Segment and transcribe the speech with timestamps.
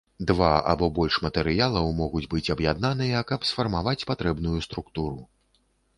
[0.29, 5.19] Два або больш матэрыялаў могуць быць аб'яднаныя, каб сфармаваць патрэбную структуру.